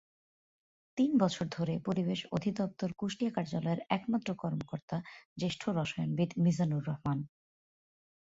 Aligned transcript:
তিন 0.97 1.11
বছর 1.17 1.45
ধরে 1.51 1.73
পরিবেশ 1.79 2.19
অধিদপ্তর 2.31 2.89
কুষ্টিয়া 2.93 3.31
কার্যালয়ের 3.31 3.79
একমাত্র 3.89 4.29
কর্মকর্তা 4.35 4.97
জ্যেষ্ঠ 5.37 5.61
রসায়নবিদ 5.69 6.29
মিজানুর 6.43 6.83
রহমান। 6.87 7.19